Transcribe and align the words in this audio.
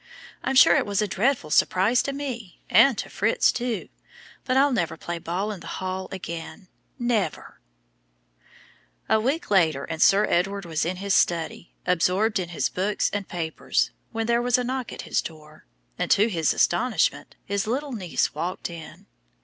I'm 0.43 0.55
sure 0.55 0.75
it 0.75 0.87
was 0.87 0.99
a 1.03 1.07
dreadful 1.07 1.51
surprise 1.51 2.01
to 2.01 2.11
me, 2.11 2.59
and 2.71 2.97
to 2.97 3.07
Fritz, 3.07 3.51
too; 3.51 3.89
but 4.45 4.57
I'll 4.57 4.71
never 4.71 4.97
play 4.97 5.19
ball 5.19 5.51
in 5.51 5.59
the 5.59 5.67
hall 5.77 6.09
again, 6.11 6.69
never!" 6.97 7.59
A 9.07 9.19
week 9.19 9.51
later, 9.51 9.83
and 9.83 10.01
Sir 10.01 10.25
Edward 10.25 10.65
was 10.65 10.85
in 10.85 10.95
his 10.97 11.13
study, 11.13 11.75
absorbed 11.85 12.39
in 12.39 12.49
his 12.49 12.67
books 12.67 13.11
and 13.13 13.27
papers, 13.29 13.91
when 14.11 14.25
there 14.25 14.41
was 14.41 14.57
a 14.57 14.63
knock 14.63 14.91
at 14.91 15.03
his 15.03 15.21
door, 15.21 15.67
and, 15.99 16.09
to 16.09 16.29
his 16.29 16.51
astonishment, 16.51 17.35
his 17.45 17.67
little 17.67 17.91
niece 17.91 18.33
walked 18.33 18.71
in. 18.71 19.05